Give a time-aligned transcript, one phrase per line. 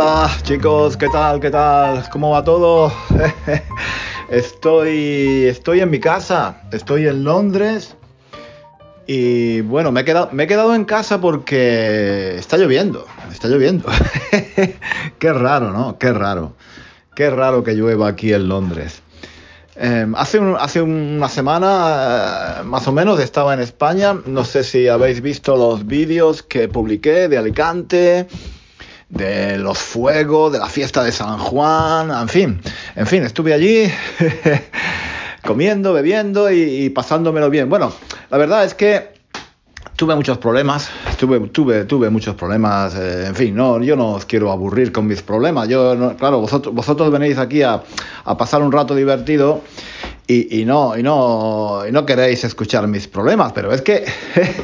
[0.00, 1.40] Hola chicos, ¿qué tal?
[1.40, 2.08] ¿Qué tal?
[2.10, 2.92] ¿Cómo va todo?
[4.30, 7.96] estoy, estoy en mi casa, estoy en Londres
[9.08, 13.88] y bueno, me he, quedado, me he quedado en casa porque está lloviendo, está lloviendo.
[15.18, 15.98] Qué raro, ¿no?
[15.98, 16.52] Qué raro.
[17.16, 19.02] Qué raro que llueva aquí en Londres.
[19.74, 24.16] Em, hace, hace, una semana, eh, más o menos, estaba en España.
[24.26, 28.28] No sé si habéis visto los vídeos que publiqué de Alicante
[29.08, 32.60] de los fuegos, de la fiesta de San Juan, en fin,
[32.94, 33.90] en fin, estuve allí
[35.44, 37.68] comiendo, bebiendo y, pasándomelo bien.
[37.70, 37.92] Bueno,
[38.30, 39.18] la verdad es que
[39.96, 44.26] tuve muchos problemas, tuve, tuve, tuve muchos problemas, eh, en fin, no, yo no os
[44.26, 47.82] quiero aburrir con mis problemas, yo, claro, vosotros, vosotros venís aquí a,
[48.24, 49.62] a pasar un rato divertido
[50.30, 54.04] y, no, y, no, y no queréis escuchar mis problemas, pero es que,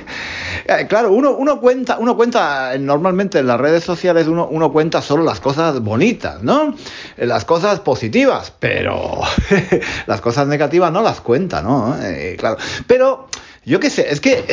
[0.67, 5.01] eh, claro, uno, uno, cuenta, uno cuenta, normalmente en las redes sociales uno, uno cuenta
[5.01, 6.77] solo las cosas bonitas, ¿no?
[7.17, 9.23] Eh, las cosas positivas, pero
[10.07, 11.97] las cosas negativas no las cuenta, ¿no?
[12.03, 13.29] Eh, claro, pero...
[13.67, 14.45] Yo qué sé, es que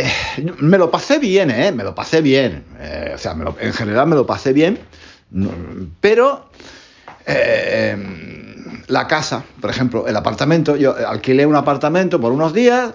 [0.60, 1.74] me lo pasé bien, ¿eh?
[1.74, 2.64] Me lo pasé bien.
[3.14, 4.80] o sea, en general me lo pasé bien.
[6.00, 6.50] Pero
[8.88, 12.94] la casa, por ejemplo, el apartamento, yo alquilé un apartamento por unos días,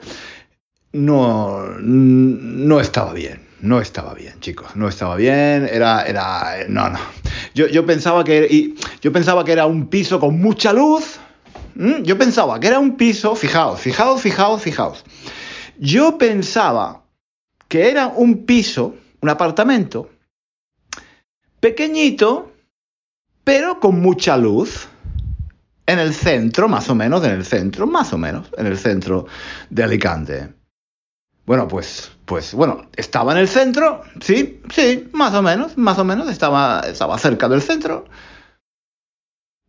[0.92, 6.98] no, no estaba bien, no estaba bien, chicos, no estaba bien, era, era, no, no.
[7.54, 11.18] Yo, yo pensaba que, yo pensaba que era un piso con mucha luz,
[11.74, 15.04] yo pensaba que era un piso, fijaos, fijaos, fijaos, fijaos.
[15.78, 17.02] Yo pensaba
[17.68, 20.08] que era un piso, un apartamento,
[21.60, 22.52] pequeñito,
[23.44, 24.88] pero con mucha luz
[25.86, 29.26] en el centro, más o menos, en el centro, más o menos, en el centro
[29.70, 30.52] de Alicante.
[31.46, 36.04] Bueno, pues, pues, bueno, estaba en el centro, sí, sí, más o menos, más o
[36.04, 38.06] menos, estaba, estaba cerca del centro.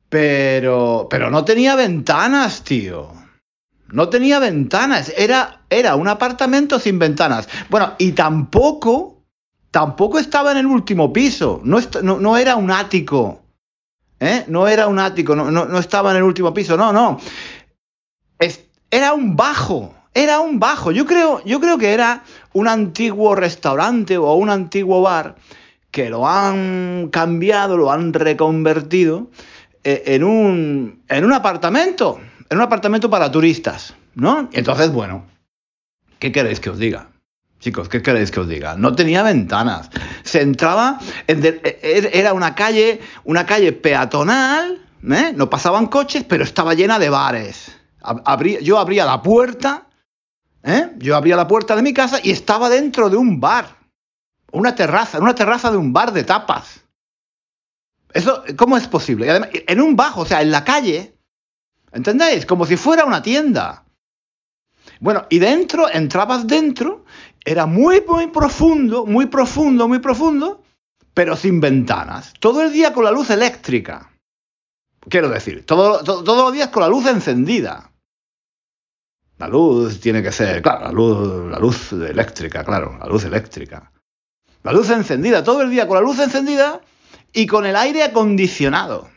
[0.09, 3.11] Pero, pero no tenía ventanas, tío.
[3.89, 7.47] No tenía ventanas, era, era un apartamento sin ventanas.
[7.69, 9.23] Bueno, y tampoco,
[9.69, 13.46] tampoco estaba en el último piso, no, no, no era un ático.
[14.19, 14.45] ¿Eh?
[14.47, 17.19] No era un ático, no, estaba en el último piso, no, no.
[18.89, 20.91] era un bajo, era un bajo.
[20.91, 22.23] Yo creo, yo creo que era
[22.53, 25.35] un antiguo restaurante o un antiguo bar
[25.91, 29.29] que lo han cambiado, lo han reconvertido
[29.83, 34.49] eh, en, un, en un apartamento, en un apartamento para turistas, ¿no?
[34.51, 35.25] Entonces, bueno,
[36.19, 37.09] ¿qué queréis que os diga?
[37.59, 38.75] Chicos, ¿qué queréis que os diga?
[38.75, 39.89] No tenía ventanas.
[40.23, 45.33] Se entraba, er, era una calle, una calle peatonal, ¿eh?
[45.35, 47.75] no pasaban coches, pero estaba llena de bares.
[48.61, 49.87] yo abría la puerta,
[50.63, 50.91] ¿eh?
[50.97, 53.75] yo abría la puerta de mi casa y estaba dentro de un bar,
[54.51, 56.81] una terraza, una terraza de un bar de tapas.
[58.13, 59.27] Eso, ¿cómo es posible?
[59.51, 61.15] en un bajo, o sea, en la calle,
[61.91, 62.45] ¿entendéis?
[62.45, 63.83] Como si fuera una tienda.
[64.99, 67.05] Bueno, y dentro, entrabas dentro
[67.45, 70.63] era muy, muy profundo, muy profundo, muy profundo,
[71.13, 72.33] pero sin ventanas.
[72.39, 74.11] Todo el día con la luz eléctrica.
[75.09, 77.91] Quiero decir, todo, todos los días con la luz encendida.
[79.37, 83.91] La luz tiene que ser, claro, la luz, la luz eléctrica, claro, la luz eléctrica.
[84.63, 86.81] La luz encendida, todo el día con la luz encendida
[87.33, 89.09] y con el aire acondicionado.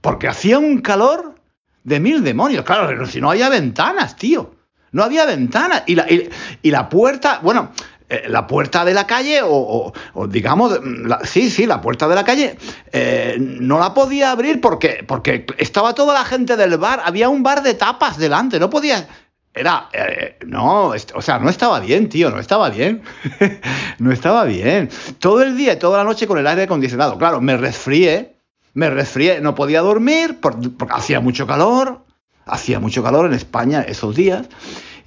[0.00, 1.34] Porque hacía un calor
[1.82, 2.64] de mil demonios.
[2.64, 4.55] Claro, si no había ventanas, tío.
[4.96, 5.84] No había ventana.
[5.86, 7.70] Y la, y, la puerta, bueno,
[8.08, 9.92] eh, la puerta de la calle, o,
[10.26, 10.80] digamos,
[11.24, 12.56] sí, sí, la puerta de la calle,
[12.92, 17.42] eh, no la podía abrir porque, porque estaba toda la gente del bar, había un
[17.42, 19.06] bar de tapas delante, no podía...
[19.52, 23.02] Era, eh, no, o sea, no estaba bien, tío, no estaba bien.
[23.98, 24.88] no estaba bien.
[25.18, 27.18] Todo el día y toda la noche con el aire acondicionado.
[27.18, 28.36] Claro, me resfrié,
[28.72, 32.06] me resfrié, no podía dormir porque hacía mucho calor,
[32.46, 34.46] hacía mucho calor en España esos días.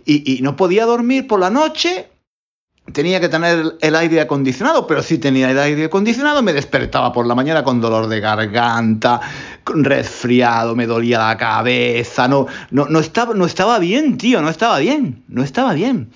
[0.05, 2.09] Y, no podía dormir por la noche.
[2.93, 7.27] Tenía que tener el aire acondicionado, pero si tenía el aire acondicionado me despertaba por
[7.27, 9.21] la mañana con dolor de garganta,
[9.63, 14.49] con resfriado, me dolía la cabeza, no, no, no, estaba, no estaba bien, tío, no
[14.49, 16.09] estaba bien, no estaba bien.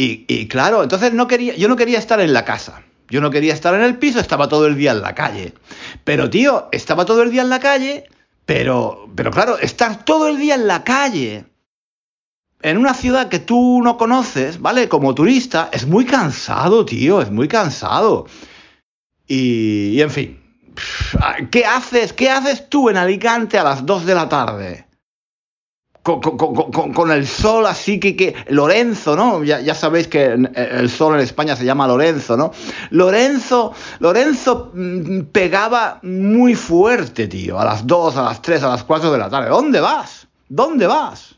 [0.00, 2.82] Y, claro, entonces no quería, yo no quería estar en la casa.
[3.10, 5.54] Yo no quería estar en el piso, estaba todo el día en la calle.
[6.04, 8.04] Pero, tío, estaba todo el día en la calle,
[8.46, 11.46] pero, pero claro, estar todo el día en la calle,
[12.62, 14.88] en una ciudad que tú no conoces, ¿vale?
[14.88, 18.26] Como turista, es muy cansado, tío, es muy cansado.
[19.26, 20.40] Y, y en fin,
[21.50, 22.12] ¿qué haces?
[22.12, 24.88] ¿Qué haces tú en Alicante a las 2 de la tarde?
[26.16, 29.44] con, el sol así que, que Lorenzo, ¿no?
[29.44, 32.52] Ya, sabéis que el sol en España se llama Lorenzo, ¿no?
[32.90, 38.84] Lorenzo, Lorenzo mm, pegaba muy fuerte, tío, a las 2, a las 3, a las
[38.84, 39.50] 4 de la tarde.
[39.50, 40.26] ¿Dónde vas?
[40.48, 41.37] ¿Dónde vas?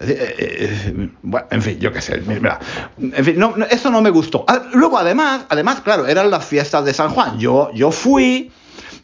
[0.00, 1.10] Eh, eh, eh,
[1.50, 2.58] en fin, yo qué sé, mira,
[2.98, 4.46] en fin, no, eso no me gustó.
[4.48, 7.38] Ah, luego, además, además, claro, eran las fiestas de San Juan.
[7.38, 8.50] Yo, yo fui,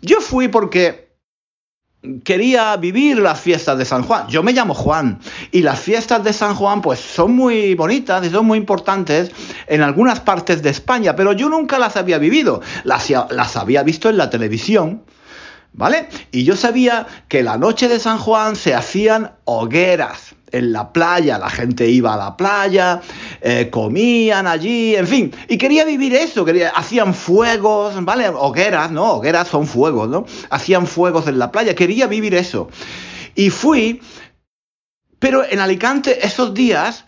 [0.00, 1.06] yo fui porque
[2.24, 4.26] quería vivir las fiestas de San Juan.
[4.28, 5.18] Yo me llamo Juan
[5.50, 9.32] y las fiestas de San Juan pues son muy bonitas y son muy importantes
[9.66, 12.62] en algunas partes de España, pero yo nunca las había vivido.
[12.84, 15.02] Las, las había visto en la televisión.
[15.76, 16.08] ¿Vale?
[16.32, 21.38] Y yo sabía que la noche de San Juan se hacían hogueras en la playa,
[21.38, 23.02] la gente iba a la playa,
[23.42, 28.26] eh, comían allí, en fin, y quería vivir eso, quería, hacían fuegos, ¿vale?
[28.30, 29.16] Hogueras, ¿no?
[29.16, 30.24] Hogueras son fuegos, ¿no?
[30.48, 32.70] Hacían fuegos en la playa, quería vivir eso.
[33.34, 34.00] Y fui,
[35.18, 37.04] pero en Alicante esos días,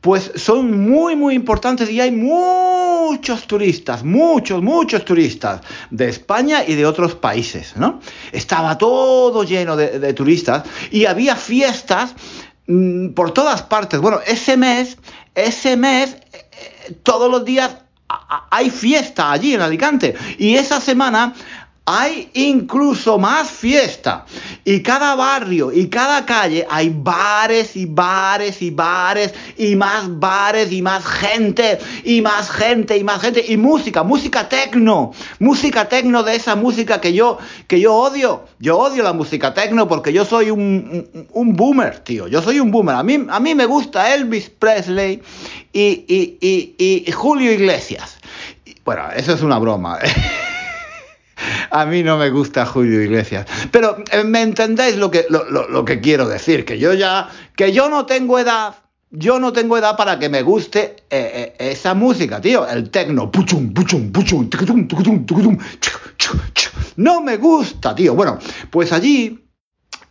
[0.00, 6.74] pues son muy, muy importantes y hay muchos turistas, muchos, muchos turistas de España y
[6.74, 8.00] de otros países, ¿no?
[8.30, 12.14] Estaba todo lleno de, de turistas y había fiestas
[12.66, 14.00] Mm, por todas partes.
[14.00, 14.98] Bueno, ese mes,
[15.34, 17.76] ese mes, eh, todos los días
[18.50, 20.14] hay fiesta allí en Alicante.
[20.38, 21.34] Y esa semana
[21.86, 24.26] hay incluso más fiesta.
[24.64, 30.72] Y cada barrio y cada calle hay bares y bares y bares y más bares
[30.72, 36.24] y más gente y más gente y más gente y música, música tecno, música tecno
[36.24, 37.38] de esa música que yo
[37.68, 38.44] que yo odio.
[38.58, 42.26] Yo odio la música tecno porque yo soy un, un, boomer, tío.
[42.26, 42.96] Yo soy un boomer.
[42.96, 45.22] A mí, a mí me gusta Elvis Presley
[45.72, 48.18] y, y, y, y Julio Iglesias.
[48.84, 49.98] Bueno, eso es una broma.
[51.76, 53.46] A mí no me gusta Julio Iglesias.
[53.70, 57.90] Pero eh, me entendéis lo que, lo, que quiero decir, que yo ya, que yo
[57.90, 58.76] no tengo edad,
[59.10, 62.66] yo no tengo edad para que me guste eh, eh, esa música, tío.
[62.66, 63.30] El tecno.
[66.96, 68.14] No me gusta, tío.
[68.14, 68.38] Bueno,
[68.70, 69.46] pues allí,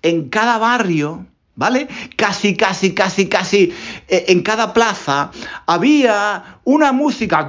[0.03, 1.25] en cada barrio,
[1.55, 1.87] ¿vale?
[2.15, 3.73] Casi, casi, casi, casi
[4.07, 5.31] en cada plaza
[5.65, 7.47] había una música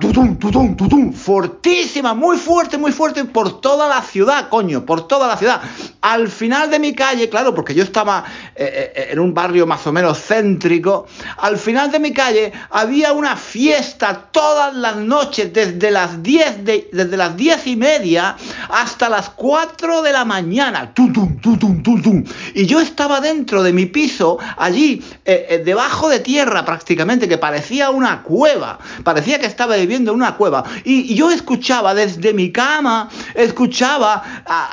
[1.14, 5.62] fortísima, muy fuerte, muy fuerte por toda la ciudad, coño, por toda la ciudad.
[6.02, 8.24] Al final de mi calle, claro, porque yo estaba
[8.54, 11.06] eh, eh, en un barrio más o menos céntrico,
[11.38, 16.90] al final de mi calle había una fiesta todas las noches, desde las 10, de,
[16.92, 18.36] desde las diez y media
[18.68, 20.92] hasta las 4 de la mañana.
[20.92, 22.22] Tutum, tutum, tutum.
[22.54, 27.88] Y yo estaba dentro de mi piso, allí, eh, debajo de tierra prácticamente, que parecía
[27.88, 30.64] una cueva parecía que estaba viviendo en una cueva.
[30.84, 34.22] Y, yo escuchaba desde mi cama, escuchaba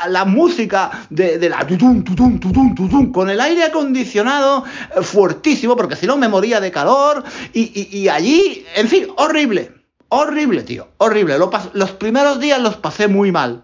[0.09, 4.65] la música de, la tutum, tutum, tutum, tutum, con el aire acondicionado
[4.95, 7.23] eh, fuertísimo, porque si no me moría de calor.
[7.53, 9.71] Y, allí, en fin, horrible.
[10.09, 10.87] Horrible, tío.
[10.97, 11.37] Horrible.
[11.73, 13.63] los primeros días los pasé muy mal.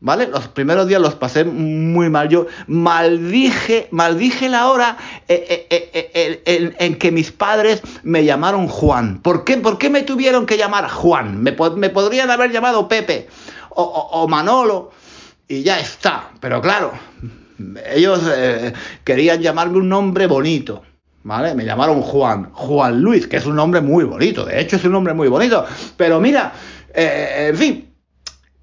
[0.00, 0.26] ¿Vale?
[0.26, 2.28] Los primeros días los pasé muy mal.
[2.28, 4.98] Yo maldije, maldije la hora
[5.28, 6.10] eh, eh,
[6.44, 9.20] eh, en, que mis padres me llamaron Juan.
[9.22, 11.42] ¿Por qué, ¿Por qué me tuvieron que llamar Juan?
[11.42, 13.28] Me, podrían haber llamado Pepe
[13.70, 14.90] o, Manolo
[15.48, 16.32] y ya está.
[16.38, 16.92] Pero claro,
[17.90, 18.20] ellos
[19.04, 20.82] querían llamarme un nombre bonito.
[21.22, 21.54] ¿Vale?
[21.54, 22.50] Me llamaron Juan.
[22.52, 24.44] Juan Luis, que es un nombre muy bonito.
[24.44, 25.64] De hecho, es un nombre muy bonito.
[25.96, 26.52] Pero mira,
[26.94, 27.93] en fin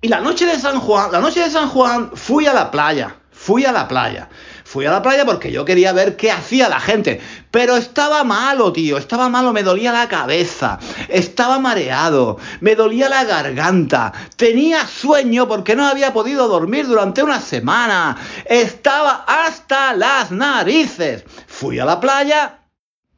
[0.02, 3.16] y la noche de San Juan, la noche de San Juan fui a la playa,
[3.32, 4.30] fui a la playa.
[4.72, 7.20] Fui a la playa porque yo quería ver qué hacía la gente.
[7.52, 8.98] Pero estaba malo, tío.
[8.98, 10.80] Estaba malo, me dolía la cabeza.
[11.10, 12.38] Estaba mareado.
[12.62, 14.14] Me dolía la garganta.
[14.38, 18.16] Tenía sueño porque no había podido dormir durante una semana.
[18.46, 21.26] Estaba hasta las narices.
[21.48, 22.60] Fui a la playa.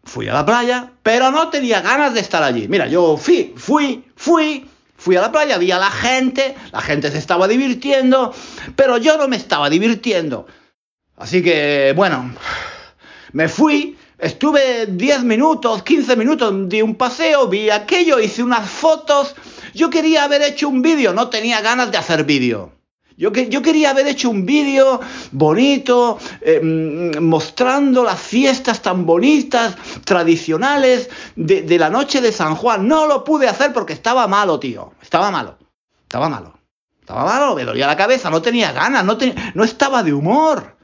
[0.05, 0.89] Fui a la playa.
[1.03, 2.67] Pero no tenía ganas de estar allí.
[2.67, 4.67] Mira, yo fui, fui, fui.
[5.03, 8.33] Fui a la playa, vi a la gente, la gente se estaba divirtiendo,
[8.77, 10.47] pero yo no me estaba divirtiendo.
[11.17, 12.33] Así que, bueno,
[13.33, 19.35] me fui, Estuve 10 minutos, 15 minutos, di un paseo, vi aquello, hice unas fotos.
[19.73, 22.71] Yo quería haber hecho un vídeo, no tenía ganas de hacer vídeo.
[23.17, 24.99] Yo, yo, quería haber hecho un vídeo
[25.31, 26.59] bonito, eh,
[27.19, 32.87] mostrando las fiestas tan bonitas, tradicionales de, de, la noche de San Juan.
[32.87, 34.93] No lo pude hacer porque estaba malo, tío.
[35.01, 35.57] Estaba malo.
[36.03, 36.57] Estaba malo.
[36.99, 39.17] Estaba malo, me dolía la cabeza, no tenía ganas, no,
[39.55, 40.77] no estaba de humor.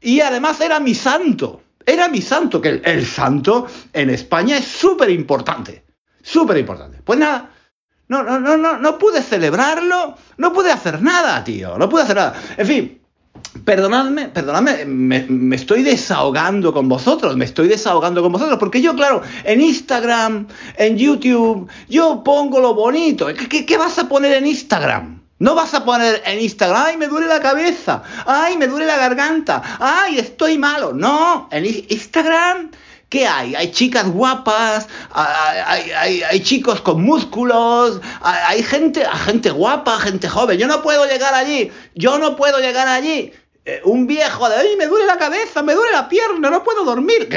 [0.00, 1.62] Y además era mi santo.
[1.84, 5.84] Era mi santo, que el, el santo en España es súper importante.
[6.22, 7.00] Súper importante.
[7.02, 7.50] Pues nada,
[8.10, 12.16] no, no, no, no, no pude celebrarlo, no pude hacer nada, tío, no pude hacer
[12.16, 12.34] nada.
[12.56, 13.00] En fin,
[13.64, 19.22] perdonadme, perdonadme, me, estoy desahogando con vosotros, me estoy desahogando con vosotros, porque yo, claro,
[19.44, 23.28] en Instagram, en YouTube, yo pongo lo bonito.
[23.48, 25.20] ¿Qué, vas a poner en Instagram?
[25.38, 28.96] No vas a poner en Instagram, ay, me duele la cabeza, ay, me duele la
[28.96, 30.92] garganta, ay, estoy malo.
[30.92, 32.72] No, en Instagram
[33.10, 33.56] ¿Qué hay?
[33.56, 40.56] Hay chicas guapas, hay, chicos con músculos, hay, gente, gente guapa, gente joven.
[40.56, 43.32] Yo no puedo llegar allí, yo no puedo llegar allí.
[43.64, 46.84] Eh, un viejo de, ay, me duele la cabeza, me duele la pierna, no puedo
[46.84, 47.28] dormir.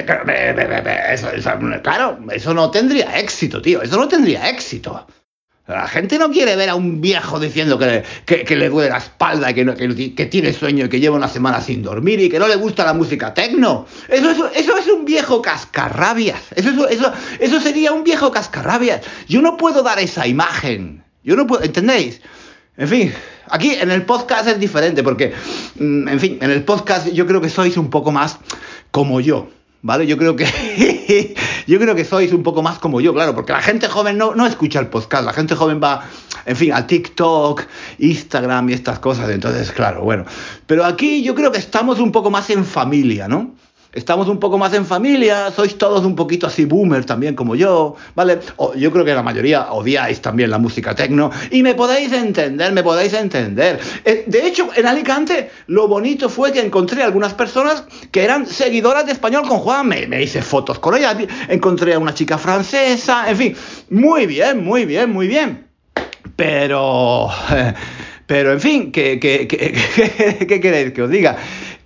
[1.82, 5.08] claro, eso no tendría éxito, tío, eso no tendría éxito.
[5.66, 9.50] La gente no quiere ver a un viejo diciendo que, que, le duele la espalda,
[9.50, 12.50] y que, que, tiene sueño y que lleva una semana sin dormir y que no
[12.50, 13.86] le gusta la música tecno.
[14.10, 16.42] Eso, eso, eso es un viejo cascarrabias.
[16.54, 19.06] Eso, eso, eso sería un viejo cascarrabias.
[19.30, 21.02] Yo no puedo dar esa imagen.
[21.24, 22.20] Yo no puedo, ¿entendéis?
[22.76, 23.14] En fin,
[23.50, 25.32] aquí en el podcast es diferente porque,
[25.80, 28.38] mm, en fin, en el podcast yo creo que sois un poco más
[28.92, 29.48] como yo.
[29.84, 30.08] ¿vale?
[30.08, 30.46] Yo creo que
[31.68, 34.36] yo creo que sois un poco más como yo, claro, porque la gente joven no,
[34.36, 36.04] no escucha el podcast, la gente joven va,
[36.46, 37.64] en fin, a TikTok,
[38.00, 40.26] Instagram y estas cosas, entonces, claro, bueno.
[40.68, 43.56] Pero aquí yo creo que estamos un poco más en familia, ¿no?
[43.94, 47.96] Estamos un poco más en familia, sois todos un poquito así boomer también como yo,
[48.16, 48.40] ¿vale?
[48.58, 52.72] O, yo creo que la mayoría odiáis también la música tecno y me podéis entender,
[52.74, 53.80] me podéis entender.
[54.04, 59.06] Eh, de hecho, en Alicante lo bonito fue que encontré algunas personas que eran seguidoras
[59.06, 61.16] de español con Juan, me, me hice fotos con ella,
[61.48, 63.56] encontré a una chica francesa, en fin,
[63.90, 65.68] muy bien, muy bien, muy bien.
[66.36, 67.30] Pero...
[68.26, 69.74] Pero en fin, ¿qué, qué, qué,
[70.48, 71.38] qué queréis que os diga?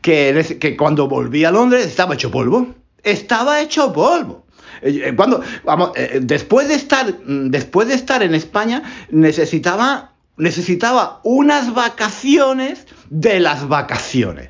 [0.08, 2.74] Que, cuando volví a Londres estaba hecho polvo.
[3.04, 4.46] Estaba hecho polvo.
[4.82, 10.14] Eh, eh, cuando, vamos, eh, después, de estar, mm, después de estar en España, necesitaba,
[10.38, 14.50] necesitaba unas vacaciones de las vacaciones.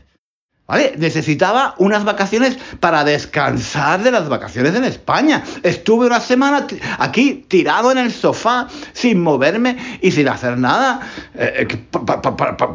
[0.67, 0.95] ¿Vale?
[0.97, 5.41] Necesitaba unas vacaciones para descansar de las vacaciones en España.
[5.63, 6.67] Estuve una semana
[6.99, 10.99] aquí tirado en el sofá, sin moverme y sin hacer nada.
[11.35, 11.79] Eh, eh,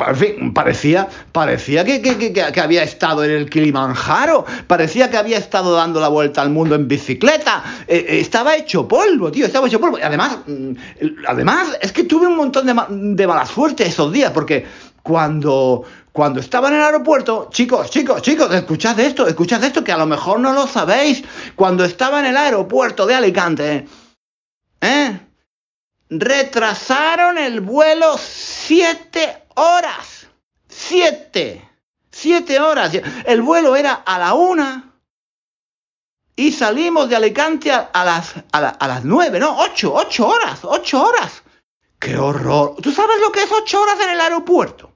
[0.08, 4.46] en fin, parecía, parecía que, había estado en el Kilimanjaro.
[4.66, 7.62] Parecía que había estado dando la vuelta al mundo en bicicleta.
[7.87, 9.44] Eh, estaba hecho polvo, tío.
[9.44, 9.99] Estaba hecho polvo.
[9.99, 10.72] Y además, mm,
[11.28, 14.64] además, es que tuve un montón de, de mala suerte esos días porque
[15.02, 19.97] cuando cuando estaba en el aeropuerto, chicos, chicos, chicos, escuchad esto, escuchad esto, que a
[19.97, 21.25] lo mejor no lo sabéis.
[21.57, 23.88] Cuando estaba en el aeropuerto de Alicante,
[24.81, 25.21] ¿eh?
[26.11, 30.26] Retrasaron el vuelo siete horas.
[30.69, 31.66] Siete.
[32.11, 32.92] Siete horas.
[33.25, 34.92] El vuelo era a la una.
[36.37, 41.42] Y salimos de Alicante a, las, a, las nueve, no, ocho, ocho horas, ocho horas.
[41.99, 42.76] ¡Qué horror!
[42.83, 44.91] ¿Tú sabes lo que es ocho horas en el aeropuerto?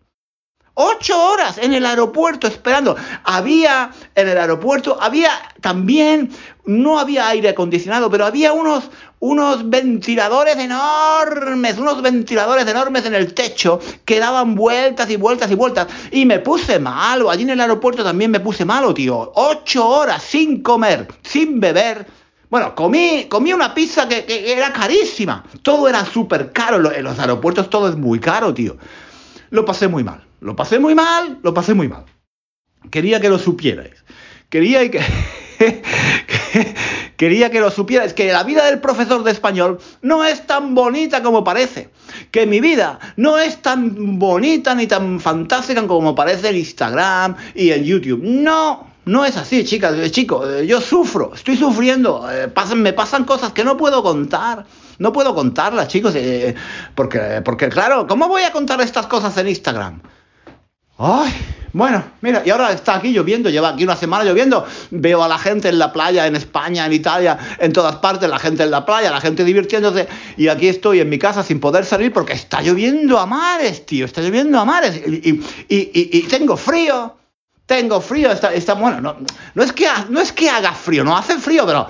[0.78, 2.96] Ocho horas en el aeropuerto esperando.
[3.24, 5.30] Había en el aeropuerto, había
[5.62, 6.30] también,
[6.66, 8.90] no había aire acondicionado, pero había unos,
[9.20, 15.54] unos ventiladores enormes, unos ventiladores enormes en el techo que daban vueltas y vueltas y
[15.54, 15.86] vueltas.
[16.10, 19.32] Y me puse malo, allí en el aeropuerto también me puse malo, tío.
[19.34, 22.06] Ocho horas sin comer, sin beber.
[22.50, 25.42] Bueno, comí, comí una pizza que, que era carísima.
[25.62, 26.92] Todo era súper caro.
[26.92, 28.76] En los aeropuertos todo es muy caro, tío.
[29.48, 30.26] Lo pasé muy mal.
[30.46, 32.04] Lo pasé muy mal, lo pasé muy mal.
[32.92, 34.04] Quería que lo supierais.
[34.48, 35.00] Quería que...
[37.16, 41.20] Quería que lo supierais, que la vida del profesor de español no es tan bonita
[41.20, 41.90] como parece.
[42.30, 47.72] Que mi vida no es tan bonita ni tan fantástica como parece en Instagram y
[47.72, 48.22] en YouTube.
[48.22, 50.48] No, no es así, chicas, eh, chicos.
[50.48, 52.24] Eh, yo sufro, estoy sufriendo.
[52.30, 54.64] Eh, me pasan cosas que no puedo contar.
[55.00, 56.14] No puedo contarlas, chicos.
[56.94, 60.00] porque, porque, claro, ¿cómo voy a contar estas cosas en Instagram?
[60.98, 61.30] Ay,
[61.74, 64.64] bueno, mira, y ahora está aquí lloviendo, lleva aquí una semana lloviendo.
[64.90, 68.38] Veo a la gente en la playa, en España, en Italia, en todas partes, la
[68.38, 70.08] gente en la playa, la gente divirtiéndose.
[70.38, 74.06] Y aquí estoy en mi casa sin poder salir porque está lloviendo a mares, tío.
[74.06, 74.96] Está lloviendo a mares.
[75.06, 77.14] Y, y, y, tengo frío.
[77.66, 79.16] tengo frío, está, está bueno, no,
[79.54, 81.88] no, es que, no es que haga frío, no hace frío, pero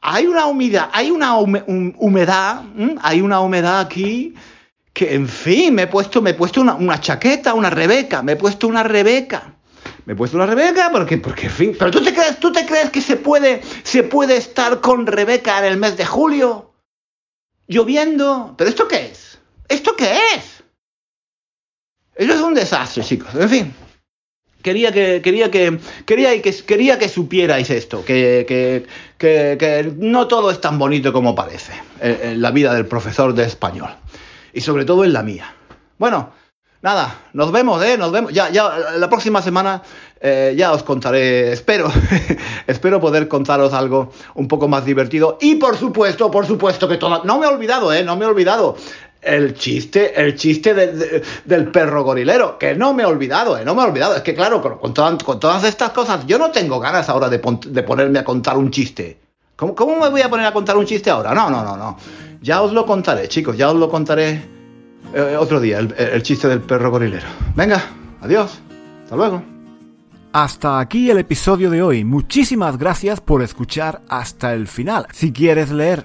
[0.00, 2.62] hay una humedad, hay una humedad,
[3.02, 4.34] hay una humedad aquí
[4.94, 8.36] que, en fin, me he puesto, me he puesto una, chaqueta, una Rebeca, me he
[8.36, 9.56] puesto una Rebeca.
[10.06, 12.64] Me he puesto una Rebeca porque, porque, en fin, pero tú te crees, tú te
[12.64, 16.72] crees que se puede, se puede estar con Rebeca en el mes de julio,
[17.66, 19.38] lloviendo, pero ¿esto qué es?
[19.68, 20.62] ¿Esto qué es?
[22.14, 23.34] Eso es un desastre, chicos.
[23.34, 23.74] En fin,
[24.62, 28.86] quería que quería que quería que quería que supierais esto, que, que,
[29.18, 33.90] que, no todo es tan bonito como parece en la vida del profesor de español
[34.54, 35.54] y sobre todo en la mía.
[35.98, 36.30] Bueno,
[36.82, 37.98] nada, nos vemos, ¿eh?
[37.98, 38.32] Nos vemos.
[38.32, 39.82] Ya, ya, la próxima semana
[40.20, 41.90] eh, ya os contaré, espero,
[42.66, 45.38] espero poder contaros algo un poco más divertido.
[45.40, 48.04] Y por supuesto, por supuesto que todo, no me he olvidado, ¿eh?
[48.04, 48.76] No me he olvidado
[49.24, 53.64] el chiste, el chiste del perro gorilero, que no me he olvidado, ¿eh?
[53.64, 54.14] no me he olvidado.
[54.16, 58.18] Es que claro, con, con, todas estas cosas, yo no tengo ganas ahora de, ponerme
[58.18, 59.18] a contar un chiste.
[59.56, 61.32] ¿Cómo, ¿Cómo, me voy a poner a contar un chiste ahora?
[61.32, 61.96] No, no, no, no.
[62.44, 64.42] Ya os lo contaré, chicos, ya os lo contaré
[65.14, 67.26] eh, otro día, el, el chiste del perro gorilero.
[67.56, 67.82] Venga,
[68.20, 68.60] adiós,
[69.02, 69.42] hasta luego.
[70.30, 72.04] Hasta aquí el episodio de hoy.
[72.04, 75.06] Muchísimas gracias por escuchar hasta el final.
[75.10, 76.04] Si quieres leer